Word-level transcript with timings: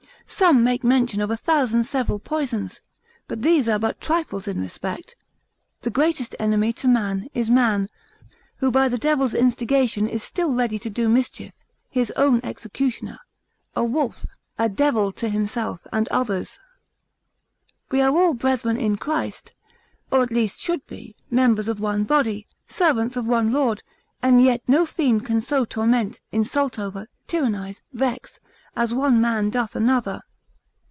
Some 0.33 0.63
make 0.63 0.81
mention 0.85 1.19
of 1.19 1.29
a 1.29 1.35
thousand 1.35 1.83
several 1.83 2.17
poisons: 2.17 2.79
but 3.27 3.41
these 3.41 3.67
are 3.67 3.77
but 3.77 3.99
trifles 3.99 4.47
in 4.47 4.61
respect. 4.61 5.13
The 5.81 5.89
greatest 5.89 6.35
enemy 6.39 6.71
to 6.71 6.87
man, 6.87 7.27
is 7.33 7.49
man, 7.49 7.89
who 8.55 8.71
by 8.71 8.87
the 8.87 8.97
devil's 8.97 9.33
instigation 9.33 10.07
is 10.07 10.23
still 10.23 10.53
ready 10.53 10.79
to 10.79 10.89
do 10.89 11.09
mischief, 11.09 11.51
his 11.89 12.11
own 12.11 12.39
executioner, 12.45 13.19
a 13.75 13.83
wolf, 13.83 14.25
a 14.57 14.69
devil 14.69 15.11
to 15.11 15.27
himself, 15.27 15.85
and 15.91 16.07
others. 16.07 16.61
We 17.91 17.99
are 17.99 18.15
all 18.15 18.33
brethren 18.33 18.77
in 18.77 18.95
Christ, 18.95 19.53
or 20.11 20.23
at 20.23 20.31
least 20.31 20.61
should 20.61 20.87
be, 20.87 21.13
members 21.29 21.67
of 21.67 21.81
one 21.81 22.05
body, 22.05 22.47
servants 22.69 23.17
of 23.17 23.25
one 23.25 23.51
lord, 23.51 23.83
and 24.23 24.41
yet 24.41 24.61
no 24.65 24.85
fiend 24.85 25.25
can 25.25 25.41
so 25.41 25.65
torment, 25.65 26.21
insult 26.31 26.79
over, 26.79 27.07
tyrannise, 27.27 27.81
vex, 27.91 28.39
as 28.73 28.93
one 28.93 29.19
man 29.19 29.49
doth 29.49 29.75
another. 29.75 30.21